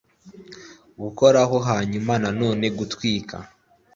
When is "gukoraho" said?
1.01-1.57